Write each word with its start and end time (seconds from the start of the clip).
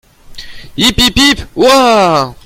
Hip! 0.77 0.95
hip! 0.97 1.13
hip! 1.15 1.39
hurrah! 1.53 2.33